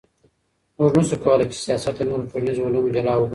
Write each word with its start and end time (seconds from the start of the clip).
موږ 0.77 0.91
نسو 0.97 1.15
کولای 1.23 1.47
چي 1.51 1.57
سياست 1.65 1.95
له 1.97 2.05
نورو 2.09 2.29
ټولنيزو 2.31 2.65
علومو 2.67 2.93
جلا 2.95 3.13
وګڼو. 3.15 3.27